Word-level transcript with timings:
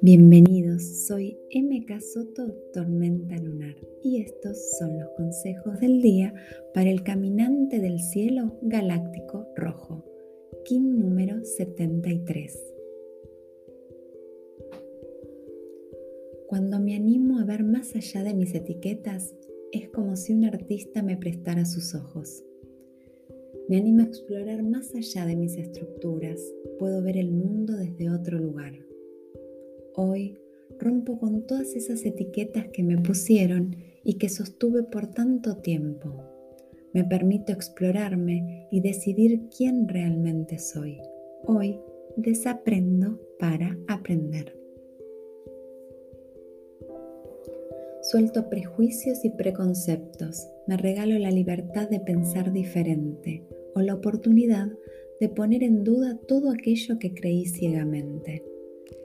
Bienvenidos, 0.00 1.06
soy 1.06 1.38
MK 1.54 2.00
Soto 2.00 2.50
Tormenta 2.72 3.36
Lunar 3.36 3.76
y 4.02 4.22
estos 4.22 4.56
son 4.78 4.98
los 4.98 5.10
consejos 5.10 5.80
del 5.80 6.00
día 6.00 6.32
para 6.72 6.88
el 6.88 7.02
caminante 7.02 7.80
del 7.80 8.00
cielo 8.00 8.58
galáctico 8.62 9.46
rojo, 9.54 10.04
Kim 10.64 10.98
número 10.98 11.44
73. 11.44 12.74
Cuando 16.46 16.80
me 16.80 16.96
animo 16.96 17.38
a 17.38 17.44
ver 17.44 17.64
más 17.64 17.94
allá 17.94 18.22
de 18.24 18.32
mis 18.32 18.54
etiquetas, 18.54 19.34
es 19.72 19.90
como 19.90 20.16
si 20.16 20.32
un 20.32 20.46
artista 20.46 21.02
me 21.02 21.18
prestara 21.18 21.66
sus 21.66 21.94
ojos. 21.94 22.47
Me 23.68 23.76
animo 23.76 24.00
a 24.00 24.06
explorar 24.06 24.62
más 24.62 24.94
allá 24.94 25.26
de 25.26 25.36
mis 25.36 25.56
estructuras, 25.56 26.40
puedo 26.78 27.02
ver 27.02 27.18
el 27.18 27.30
mundo 27.30 27.76
desde 27.76 28.10
otro 28.10 28.38
lugar 28.38 28.72
Hoy 30.00 30.38
rompo 30.78 31.18
con 31.18 31.44
todas 31.44 31.74
esas 31.74 32.06
etiquetas 32.06 32.68
que 32.68 32.84
me 32.84 32.98
pusieron 32.98 33.74
y 34.04 34.14
que 34.14 34.28
sostuve 34.28 34.84
por 34.84 35.08
tanto 35.08 35.56
tiempo. 35.56 36.22
Me 36.94 37.02
permito 37.02 37.52
explorarme 37.52 38.68
y 38.70 38.80
decidir 38.80 39.48
quién 39.48 39.88
realmente 39.88 40.60
soy. 40.60 40.98
Hoy 41.44 41.80
desaprendo 42.16 43.20
para 43.40 43.76
aprender. 43.88 44.56
Suelto 48.02 48.48
prejuicios 48.48 49.24
y 49.24 49.30
preconceptos. 49.30 50.46
Me 50.68 50.76
regalo 50.76 51.18
la 51.18 51.32
libertad 51.32 51.88
de 51.90 51.98
pensar 51.98 52.52
diferente 52.52 53.48
o 53.78 53.82
la 53.82 53.94
oportunidad 53.94 54.68
de 55.20 55.28
poner 55.28 55.62
en 55.62 55.84
duda 55.84 56.18
todo 56.26 56.50
aquello 56.50 56.98
que 56.98 57.14
creí 57.14 57.46
ciegamente. 57.46 58.44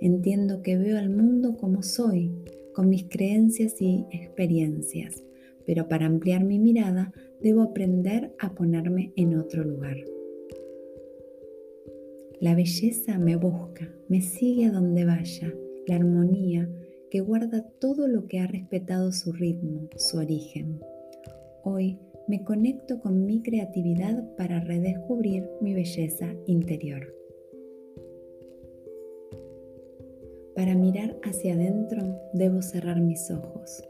Entiendo 0.00 0.60
que 0.62 0.76
veo 0.76 0.98
al 0.98 1.08
mundo 1.08 1.56
como 1.56 1.82
soy, 1.82 2.32
con 2.72 2.88
mis 2.88 3.04
creencias 3.04 3.80
y 3.80 4.04
experiencias, 4.10 5.24
pero 5.64 5.88
para 5.88 6.06
ampliar 6.06 6.44
mi 6.44 6.58
mirada 6.58 7.12
debo 7.40 7.62
aprender 7.62 8.34
a 8.38 8.54
ponerme 8.54 9.12
en 9.16 9.38
otro 9.38 9.64
lugar. 9.64 9.96
La 12.40 12.54
belleza 12.54 13.18
me 13.18 13.36
busca, 13.36 13.88
me 14.08 14.20
sigue 14.20 14.66
a 14.66 14.72
donde 14.72 15.04
vaya, 15.04 15.54
la 15.86 15.94
armonía 15.94 16.68
que 17.10 17.20
guarda 17.20 17.62
todo 17.80 18.08
lo 18.08 18.26
que 18.26 18.40
ha 18.40 18.46
respetado 18.48 19.12
su 19.12 19.32
ritmo, 19.32 19.88
su 19.96 20.18
origen. 20.18 20.80
Hoy 21.68 21.98
me 22.28 22.44
conecto 22.44 23.00
con 23.00 23.26
mi 23.26 23.42
creatividad 23.42 24.36
para 24.36 24.60
redescubrir 24.60 25.50
mi 25.60 25.74
belleza 25.74 26.32
interior. 26.46 27.12
Para 30.54 30.76
mirar 30.76 31.18
hacia 31.24 31.54
adentro 31.54 32.20
debo 32.34 32.62
cerrar 32.62 33.00
mis 33.00 33.32
ojos. 33.32 33.82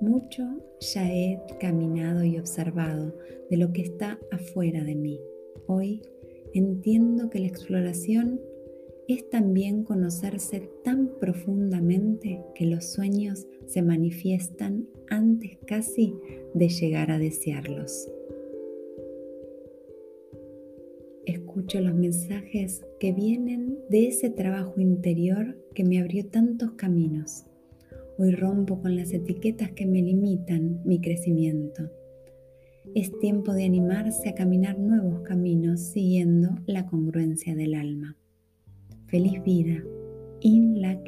Mucho 0.00 0.42
ya 0.80 1.08
he 1.08 1.40
caminado 1.60 2.24
y 2.24 2.36
observado 2.36 3.16
de 3.48 3.58
lo 3.58 3.72
que 3.72 3.82
está 3.82 4.18
afuera 4.32 4.82
de 4.82 4.96
mí. 4.96 5.20
Hoy 5.68 6.02
entiendo 6.52 7.30
que 7.30 7.38
la 7.38 7.46
exploración 7.46 8.40
es 9.06 9.30
también 9.30 9.84
conocerse 9.84 10.68
tan 10.82 11.12
profundamente 11.20 12.42
que 12.56 12.66
los 12.66 12.86
sueños 12.86 13.46
se 13.66 13.82
manifiestan 13.82 14.88
antes 15.08 15.58
casi 15.64 16.14
de 16.54 16.68
llegar 16.68 17.10
a 17.10 17.18
desearlos. 17.18 18.08
escucho 21.54 21.80
los 21.80 21.94
mensajes 21.94 22.84
que 22.98 23.12
vienen 23.12 23.78
de 23.88 24.08
ese 24.08 24.28
trabajo 24.28 24.80
interior 24.80 25.56
que 25.72 25.84
me 25.84 26.00
abrió 26.00 26.26
tantos 26.26 26.72
caminos. 26.72 27.44
Hoy 28.18 28.32
rompo 28.32 28.80
con 28.80 28.96
las 28.96 29.12
etiquetas 29.12 29.70
que 29.70 29.86
me 29.86 30.02
limitan 30.02 30.82
mi 30.84 31.00
crecimiento. 31.00 31.90
Es 32.94 33.16
tiempo 33.20 33.52
de 33.52 33.64
animarse 33.64 34.28
a 34.28 34.34
caminar 34.34 34.78
nuevos 34.78 35.20
caminos 35.20 35.80
siguiendo 35.80 36.50
la 36.66 36.86
congruencia 36.86 37.54
del 37.54 37.74
alma. 37.74 38.16
Feliz 39.06 39.40
vida. 39.44 39.82
In 40.40 40.80
la 40.80 41.00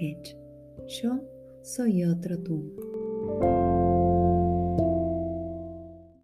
Yo 0.87 1.21
soy 1.63 2.05
otro 2.05 2.39
tú. 2.39 3.66